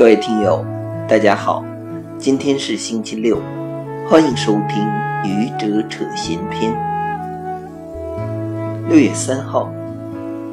[0.00, 0.64] 各位听友，
[1.06, 1.62] 大家好，
[2.16, 3.36] 今天是星期六，
[4.08, 4.82] 欢迎收听
[5.26, 6.72] 《愚者扯闲篇》。
[8.88, 9.70] 六月三号，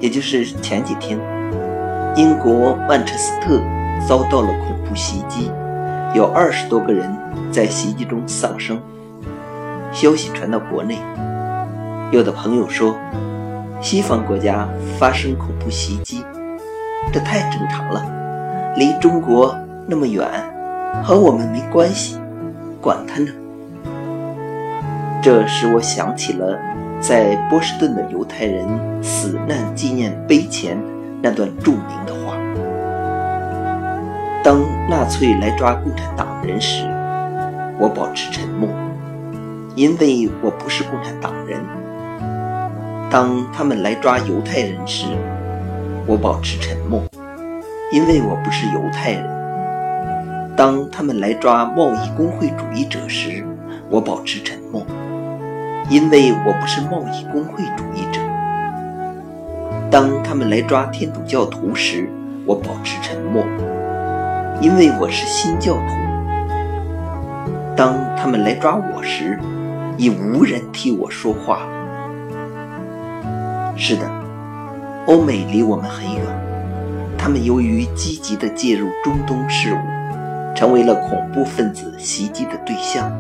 [0.02, 1.18] 也就是前几天，
[2.18, 3.61] 英国曼彻斯特
[4.05, 5.50] 遭到了恐怖袭击，
[6.14, 7.09] 有二十多个人
[7.50, 8.77] 在袭击中丧生。
[9.93, 10.98] 消息传到国内，
[12.11, 12.98] 有的朋友说，
[13.79, 14.68] 西方国家
[15.00, 16.25] 发生恐怖袭击，
[17.14, 18.16] 这太正常了。
[18.77, 20.23] 离中国那么远，
[21.04, 22.16] 和我们没关系，
[22.80, 23.31] 管他呢。
[25.20, 26.55] 这使我想起了
[27.02, 28.68] 在波士顿的犹太人
[29.02, 30.77] 死难纪念碑前
[31.23, 32.38] 那段著名的话：
[34.44, 36.85] 当纳粹来抓共产党人时，
[37.80, 38.70] 我保持沉默，
[39.73, 41.59] 因为我不是共产党人；
[43.09, 45.07] 当他们来抓犹太人时，
[46.05, 47.02] 我保持沉默。
[47.90, 49.24] 因为我不是犹太人，
[50.57, 53.46] 当他们来抓贸易工会主义者时，
[53.90, 54.85] 我保持沉默，
[55.90, 58.20] 因为我不是贸易工会主义者；
[59.90, 62.10] 当他们来抓天主教徒时，
[62.46, 63.46] 我保持沉默，
[64.59, 65.94] 因为我是新教徒；
[67.74, 69.40] 当他们来抓我时，
[69.97, 71.59] 已无人替我说话。
[73.78, 74.01] 是的，
[75.06, 76.47] 欧美离我们很远。
[77.28, 83.11] 他们由于积极地介入中东事务，成为了恐怖分子袭击的对象。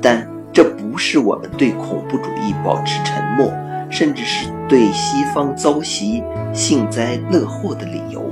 [0.00, 3.52] 但这不是我们对恐怖主义保持沉默，
[3.90, 8.24] 甚至是对西方遭袭幸灾乐祸的理由。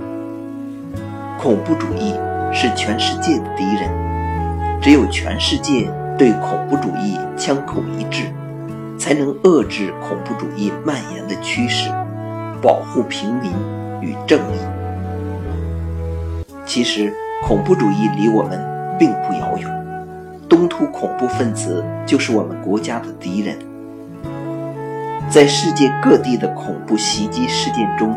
[1.39, 2.15] 恐怖主义
[2.51, 3.91] 是全世界的敌人，
[4.81, 8.23] 只有全世界对恐怖主义枪口一致，
[8.99, 11.91] 才能遏制恐怖主义蔓延的趋势，
[12.63, 13.53] 保护平民。
[14.01, 14.59] 与正义。
[16.65, 17.13] 其实，
[17.45, 18.59] 恐怖主义离我们
[18.99, 19.71] 并不遥远，
[20.49, 23.57] 东突恐怖分子就是我们国家的敌人。
[25.31, 28.17] 在世界各地的恐怖袭击事件中，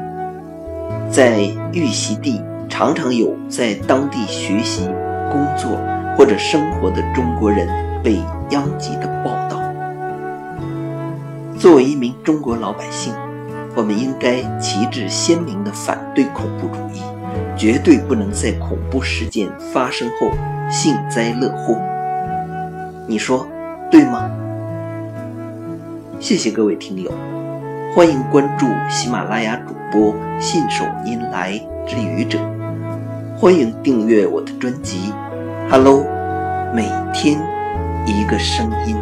[1.11, 1.41] 在
[1.73, 4.89] 遇袭地常常有在当地学习、
[5.31, 5.77] 工作
[6.17, 7.67] 或者生活的中国人
[8.03, 8.19] 被
[8.49, 9.59] 殃及的报道。
[11.57, 13.13] 作为一名中国老百姓。
[13.75, 17.01] 我们应该旗帜鲜明地反对恐怖主义，
[17.55, 20.29] 绝对不能在恐怖事件发生后
[20.69, 21.77] 幸灾乐祸。
[23.07, 23.47] 你说
[23.89, 24.29] 对吗？
[26.19, 27.11] 谢谢各位听友，
[27.95, 31.53] 欢迎关注喜马拉雅主播信手拈来
[31.87, 32.39] 之愚者，
[33.37, 35.13] 欢迎订阅我的专辑。
[35.69, 36.03] Hello，
[36.73, 37.39] 每天
[38.05, 38.97] 一个声音。